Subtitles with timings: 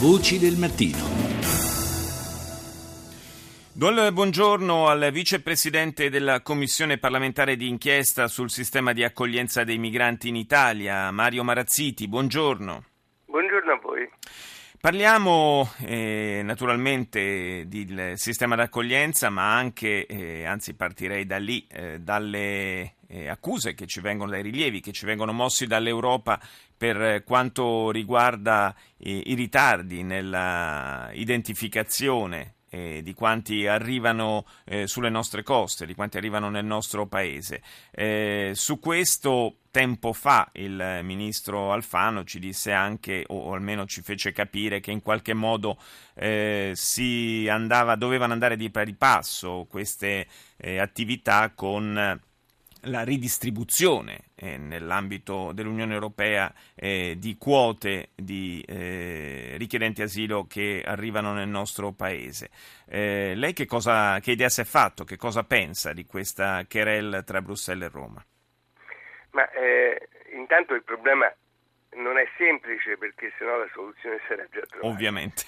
[0.00, 0.96] Voci del mattino.
[4.12, 10.36] Buongiorno al vicepresidente della Commissione parlamentare di inchiesta sul sistema di accoglienza dei migranti in
[10.36, 12.08] Italia, Mario Marazziti.
[12.08, 12.84] Buongiorno.
[13.26, 14.08] Buongiorno a voi.
[14.80, 22.94] Parliamo eh, naturalmente del sistema d'accoglienza, ma anche, eh, anzi partirei da lì, eh, dalle
[23.06, 26.40] eh, accuse che ci vengono, dai rilievi che ci vengono mossi dall'Europa
[26.74, 35.42] per quanto riguarda eh, i ritardi nella identificazione eh, di quanti arrivano eh, sulle nostre
[35.42, 37.60] coste, di quanti arrivano nel nostro paese.
[37.90, 44.32] Eh, su questo tempo fa il ministro Alfano ci disse anche, o almeno ci fece
[44.32, 45.78] capire, che in qualche modo
[46.14, 52.20] eh, si andava, dovevano andare di pari passo queste eh, attività con
[52.84, 61.32] la ridistribuzione eh, nell'ambito dell'Unione Europea eh, di quote di eh, richiedenti asilo che arrivano
[61.32, 62.50] nel nostro paese.
[62.86, 65.04] Eh, lei che, cosa, che idea si è fatto?
[65.04, 68.24] Che cosa pensa di questa querel tra Bruxelles e Roma?
[69.32, 71.32] Ma eh, intanto il problema
[71.92, 74.86] non è semplice perché sennò la soluzione sarà già trovata.
[74.86, 75.42] Ovviamente.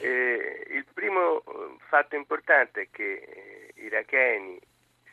[0.00, 1.42] il primo
[1.88, 4.58] fatto importante è che iracheni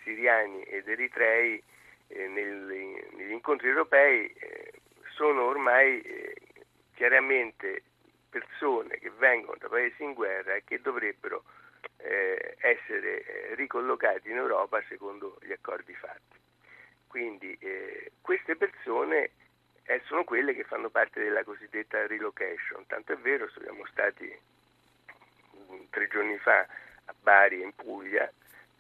[0.04, 1.62] siriani ed eritrei
[2.08, 4.72] eh, negli, negli, incontri europei eh,
[5.16, 6.36] sono ormai eh,
[6.96, 7.84] chiaramente
[8.30, 11.44] persone che vengono da paesi in guerra e che dovrebbero
[11.98, 16.40] eh, essere eh, ricollocati in Europa secondo gli accordi fatti.
[17.08, 17.60] Quindi
[18.22, 19.32] queste persone
[20.06, 24.34] sono quelle che fanno parte della cosiddetta relocation, tanto è vero, siamo stati
[25.58, 28.32] mm, tre giorni fa a Bari in Puglia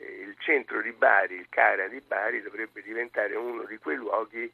[0.02, 4.52] il centro di Bari, il Cara di Bari, dovrebbe diventare uno di quei luoghi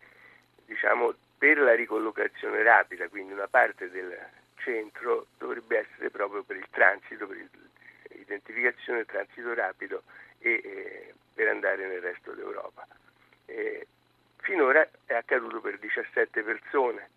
[0.65, 4.17] diciamo, per la ricollocazione rapida, quindi una parte del
[4.57, 7.45] centro dovrebbe essere proprio per il transito, per
[8.09, 10.03] l'identificazione, il transito rapido
[10.39, 12.85] e eh, per andare nel resto d'Europa.
[13.45, 13.87] Eh,
[14.37, 17.09] finora è accaduto per 17 persone,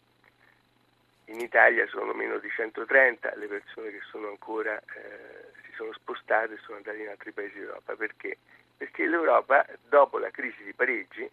[1.30, 5.49] in Italia sono meno di 130 le persone che sono ancora eh,
[5.80, 7.96] sono spostate e sono andate in altri paesi d'Europa.
[7.96, 8.36] Perché?
[8.76, 11.28] Perché l'Europa, dopo la crisi di Parigi,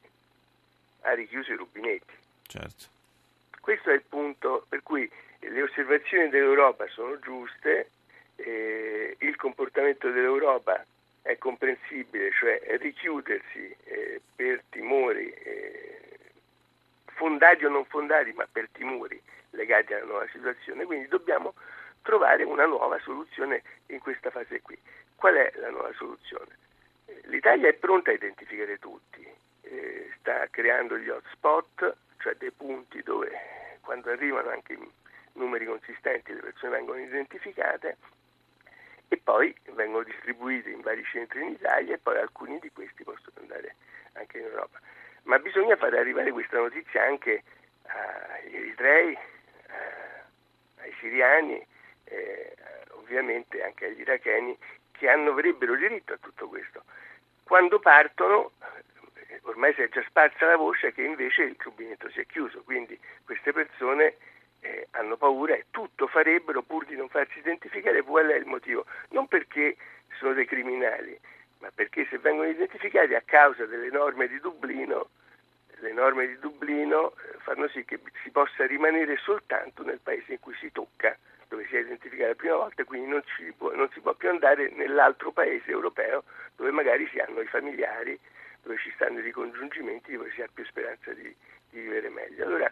[1.02, 2.14] ha richiuso i rubinetti.
[2.48, 2.86] Certo.
[3.60, 5.10] Questo è il punto per cui
[5.40, 7.90] le osservazioni dell'Europa sono giuste,
[8.38, 10.86] eh, il comportamento dell'Europa
[11.22, 16.00] è comprensibile, cioè richiudersi eh, per timori eh,
[17.06, 19.22] fondati o non fondati, ma per timori
[19.52, 21.54] legati alla nuova situazione, quindi dobbiamo
[22.08, 24.80] trovare una nuova soluzione in questa fase qui.
[25.16, 26.56] Qual è la nuova soluzione?
[27.24, 29.28] L'Italia è pronta a identificare tutti,
[29.64, 33.30] eh, sta creando gli hotspot, cioè dei punti dove
[33.82, 34.78] quando arrivano anche
[35.34, 37.98] numeri consistenti le persone vengono identificate
[39.10, 43.36] e poi vengono distribuiti in vari centri in Italia e poi alcuni di questi possono
[43.42, 43.76] andare
[44.14, 44.80] anche in Europa.
[45.24, 47.44] Ma bisogna far arrivare questa notizia anche
[47.84, 49.18] agli eritrei,
[50.78, 51.76] ai siriani,
[52.10, 52.56] eh,
[52.92, 54.58] ovviamente anche agli iracheni
[54.92, 56.84] che hanno, avrebbero diritto a tutto questo.
[57.44, 58.52] Quando partono,
[59.30, 62.62] eh, ormai si è già sparsa la voce che invece il rubinetto si è chiuso,
[62.64, 64.16] quindi queste persone
[64.62, 68.02] eh, hanno paura e tutto farebbero pur di non farsi identificare.
[68.02, 68.86] Qual è il motivo?
[69.10, 69.78] Non perché
[70.20, 71.18] sono dei criminali,
[71.60, 75.10] ma perché se vengono identificati a causa delle norme di Dublino,
[75.80, 80.40] le norme di Dublino eh, fanno sì che si possa rimanere soltanto nel paese in
[80.40, 81.16] cui si tocca
[81.48, 83.24] dove si è identificata la prima volta, quindi non,
[83.58, 86.24] può, non si può più andare nell'altro paese europeo
[86.56, 88.20] dove magari si hanno i familiari,
[88.62, 91.34] dove ci stanno i ricongiungimenti, dove si ha più speranza di,
[91.70, 92.46] di vivere meglio.
[92.46, 92.72] Allora,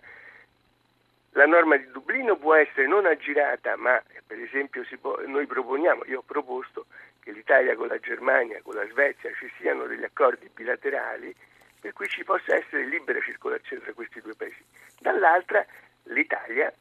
[1.32, 6.20] la norma di Dublino può essere non aggirata, ma per esempio può, noi proponiamo, io
[6.20, 6.86] ho proposto
[7.20, 11.36] che l'Italia con la Germania, con la Svezia ci siano degli accordi bilaterali
[11.82, 14.64] per cui ci possa essere libera circolazione tra questi due paesi.
[15.00, 15.66] Dall'altra
[16.04, 16.74] l'Italia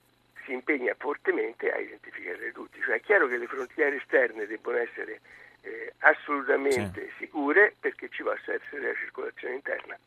[0.44, 2.81] si impegna fortemente a identificare tutti.
[2.81, 5.20] Cioè è chiaro che le frontiere esterne debbono essere
[5.64, 7.25] eh, assolutamente sì.
[7.25, 9.99] sicure perché ci possa essere la circolazione interna.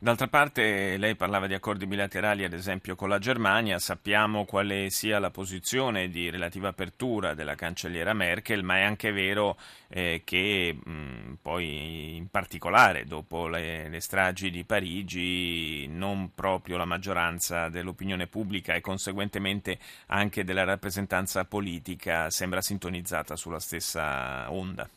[0.00, 5.18] D'altra parte lei parlava di accordi bilaterali ad esempio con la Germania, sappiamo quale sia
[5.18, 9.56] la posizione di relativa apertura della cancelliera Merkel, ma è anche vero
[9.88, 16.84] eh, che mh, poi in particolare dopo le, le stragi di Parigi non proprio la
[16.84, 19.78] maggioranza dell'opinione pubblica e conseguentemente
[20.08, 24.88] anche della rappresentanza politica sembra sintonizzata sulla stessa onda.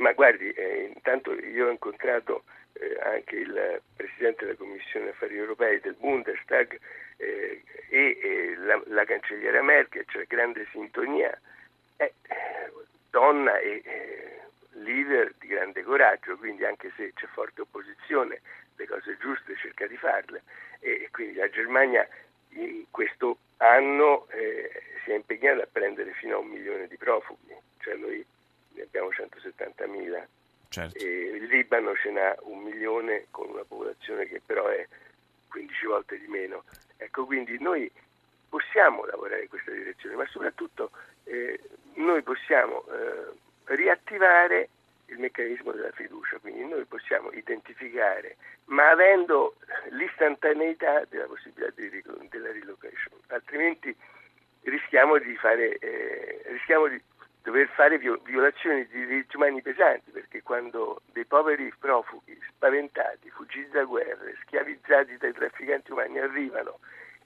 [0.00, 5.78] Ma guardi, eh, intanto io ho incontrato eh, anche il Presidente della Commissione Affari Europei
[5.80, 6.78] del Bundestag
[7.18, 11.38] eh, e, la, la, cancelliera Merkel, c'è grande sintonia,
[11.96, 12.10] è
[13.10, 13.82] donna e
[14.70, 18.40] leader di grande coraggio, quindi anche se c'è forte opposizione,
[18.76, 20.42] le cose giuste cerca di farle.
[20.80, 22.08] E quindi la Germania
[22.52, 24.70] in questo anno eh,
[25.04, 28.24] si è impegnata a prendere fino a un milione di profughi, cioè noi
[29.00, 30.26] abbiamo 170.000
[30.68, 31.04] certo.
[31.04, 34.86] il Libano ce n'ha un milione con una popolazione che però è
[35.48, 36.64] 15 volte di meno.
[36.96, 37.90] Ecco, quindi noi
[38.48, 40.90] possiamo lavorare in questa direzione, ma soprattutto
[41.24, 41.58] eh,
[41.94, 44.68] noi possiamo eh, riattivare
[45.06, 48.36] il meccanismo della fiducia, quindi noi possiamo identificare,
[48.66, 49.56] ma avendo
[49.90, 53.96] l'istantaneità della possibilità di, della relocation, altrimenti
[54.62, 57.00] rischiamo di, fare, eh, rischiamo di
[57.42, 63.84] dover fare violazioni di diritti umani pesanti, perché quando dei poveri profughi spaventati, fuggiti da
[63.84, 66.78] guerre, schiavizzati dai trafficanti umani arrivano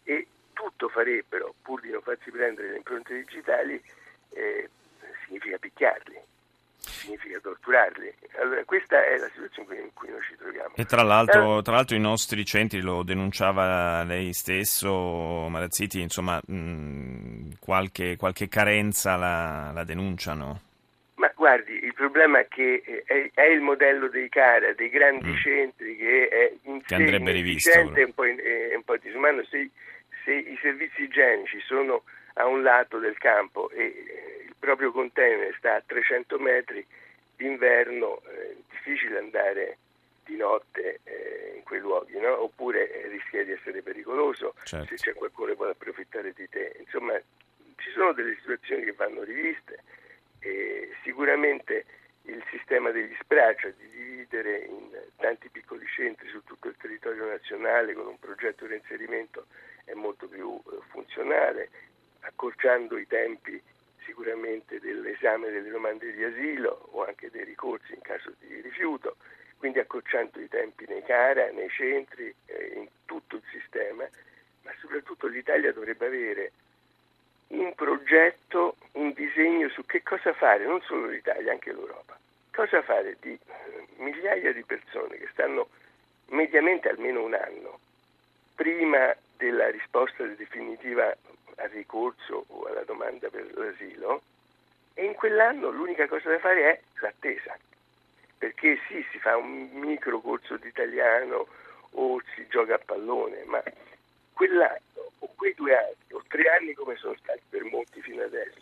[0.05, 3.83] e tutto farebbero pur di non farsi prendere le impronte digitali,
[4.31, 4.69] eh,
[5.25, 6.33] significa picchiarli
[7.05, 8.13] significa torturarli.
[8.41, 10.75] Allora, questa è la situazione in cui noi ci troviamo.
[10.75, 16.41] E tra l'altro, allora, tra l'altro i nostri centri, lo denunciava lei stesso, Marazziti, insomma,
[16.45, 20.61] mh, qualche, qualche, carenza la, la, denunciano?
[21.17, 25.37] Ma guardi, il problema è che è, è il modello dei CARA, dei grandi mm.
[25.37, 27.71] centri, che è in che andrebbe rivisto.
[27.71, 29.45] È un po', è un po disumano.
[29.45, 29.71] Se,
[30.25, 32.03] se i servizi igienici sono
[32.35, 36.85] a un lato del campo e proprio container sta a 300 metri,
[37.37, 39.79] d'inverno è difficile andare
[40.25, 42.43] di notte eh, in quei luoghi, no?
[42.43, 44.97] oppure eh, rischia di essere pericoloso certo.
[44.97, 46.77] se c'è qualcuno che vuole approfittare di te.
[46.79, 47.21] Insomma,
[47.77, 49.83] ci sono delle situazioni che vanno riviste
[50.41, 51.85] e sicuramente
[52.23, 57.93] il sistema degli spraccia di dividere in tanti piccoli centri su tutto il territorio nazionale
[57.93, 59.47] con un progetto di reinserimento
[59.85, 61.69] è molto più eh, funzionale,
[62.21, 63.61] accorciando i tempi
[64.05, 69.17] sicuramente dell'esame delle domande di asilo o anche dei ricorsi in caso di rifiuto,
[69.59, 74.07] quindi accorciando i tempi nei CARA, nei centri, eh, in tutto il sistema,
[74.63, 76.53] ma soprattutto l'Italia dovrebbe avere
[77.49, 82.19] un progetto, un disegno su che cosa fare, non solo l'Italia, anche l'Europa.
[82.53, 85.69] Cosa fare di eh, migliaia di persone che stanno
[86.29, 87.79] mediamente almeno un anno
[88.55, 91.15] prima della risposta definitiva
[91.57, 94.23] al ricorso o domanda per l'asilo
[94.95, 97.59] e in quell'anno l'unica cosa da fare è l'attesa,
[98.39, 101.47] perché sì, si fa un micro corso di italiano
[101.91, 103.63] o si gioca a pallone, ma
[104.33, 108.61] quell'anno o quei due anni o tre anni come sono stati per molti fino adesso,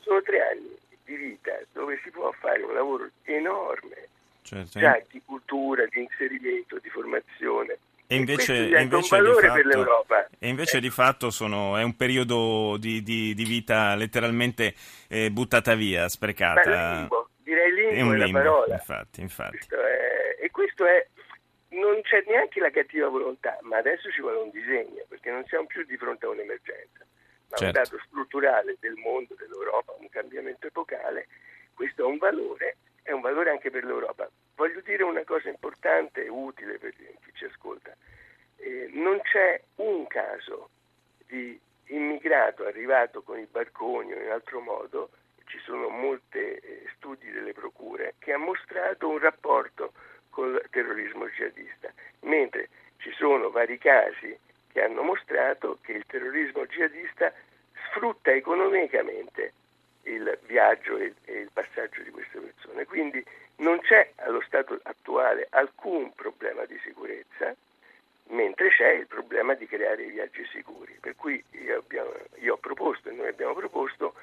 [0.00, 4.08] sono tre anni di vita dove si può fare un lavoro enorme,
[4.42, 4.78] certo.
[4.78, 7.78] già di cultura, di inserimento, di formazione
[8.10, 10.06] e invece, e invece, di fatto,
[10.38, 10.80] e invece eh.
[10.80, 14.74] di fatto sono, è un periodo di, di, di vita letteralmente
[15.08, 17.00] eh, buttata via, sprecata.
[17.00, 18.74] Limbo, direi limbo è un limbo, la parola.
[18.76, 19.58] Infatti, infatti.
[19.58, 21.06] Questo è, e questo è,
[21.68, 25.66] non c'è neanche la cattiva volontà, ma adesso ci vuole un disegno, perché non siamo
[25.66, 27.04] più di fronte a un'emergenza,
[27.50, 27.64] ma certo.
[27.66, 31.28] un dato strutturale del mondo, dell'Europa, un cambiamento epocale.
[31.74, 34.30] Questo è un valore, è un valore anche per l'Europa.
[34.56, 37.94] Voglio dire una cosa importante e utile per chi ci ascolta.
[38.92, 40.70] Non c'è un caso
[41.26, 45.10] di immigrato arrivato con i barconi o in altro modo,
[45.46, 49.92] ci sono molti eh, studi delle procure, che ha mostrato un rapporto
[50.30, 52.68] col terrorismo jihadista, mentre
[52.98, 54.38] ci sono vari casi
[54.70, 57.32] che hanno mostrato che il terrorismo jihadista
[57.86, 59.52] sfrutta economicamente
[60.02, 62.84] il viaggio e il passaggio di queste persone.
[62.84, 63.24] Quindi
[63.56, 67.54] non c'è allo stato attuale alcun problema di sicurezza,
[68.28, 70.96] mentre c'è il problema di creare i viaggi sicuri.
[71.00, 74.14] Per cui io, abbiamo, io ho proposto e noi abbiamo proposto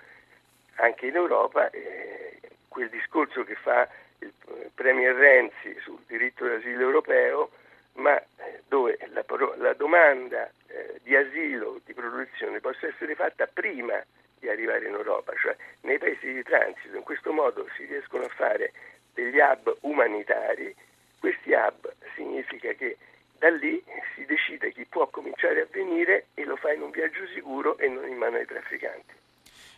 [0.75, 3.87] anche in Europa eh, quel discorso che fa
[4.19, 4.33] il
[4.73, 7.51] Premier Renzi sul diritto d'asilo europeo,
[7.93, 9.23] ma eh, dove la,
[9.57, 14.03] la domanda eh, di asilo, di protezione possa essere fatta prima
[14.39, 16.95] di arrivare in Europa, cioè nei paesi di transito.
[16.95, 18.73] In questo modo si riescono a fare
[19.13, 20.75] degli hub umanitari,
[21.19, 22.97] questi hub significa che
[23.45, 23.83] da lì
[24.15, 27.87] si decide chi può cominciare a venire e lo fa in un viaggio sicuro e
[27.87, 29.13] non in mano ai trafficanti.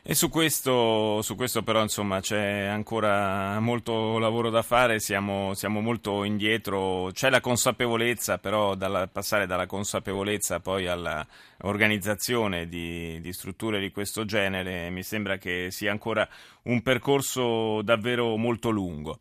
[0.10, 5.82] E su questo, su questo, però insomma c'è ancora molto lavoro da fare, siamo, siamo
[5.82, 13.82] molto indietro, c'è la consapevolezza, però dalla, passare dalla consapevolezza poi all'organizzazione di, di, strutture
[13.82, 16.26] di questo genere mi sembra che sia ancora
[16.64, 19.20] un percorso davvero molto lungo.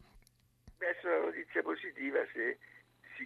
[0.79, 2.59] Beh, è una notizia positiva se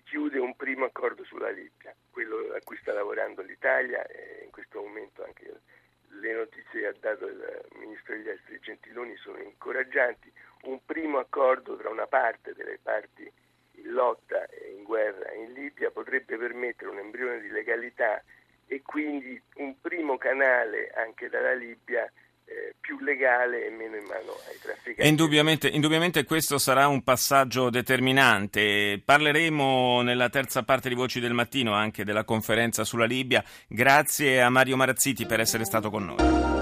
[0.04, 4.80] chiude un primo accordo sulla Libia, quello a cui sta lavorando l'Italia e in questo
[4.80, 5.60] momento anche
[6.08, 10.32] le notizie che ha dato il ministro degli esteri Gentiloni sono incoraggianti,
[10.62, 13.30] un primo accordo tra una parte delle parti
[13.72, 18.22] in lotta e in guerra in Libia potrebbe permettere un embrione di legalità
[18.66, 22.10] e quindi un primo canale anche dalla Libia
[22.80, 25.08] più legale e meno in mano ai trafficanti.
[25.08, 29.00] Indubbiamente, indubbiamente, questo sarà un passaggio determinante.
[29.04, 33.44] Parleremo nella terza parte di Voci del Mattino anche della conferenza sulla Libia.
[33.68, 36.59] Grazie a Mario Marazziti per essere stato con noi.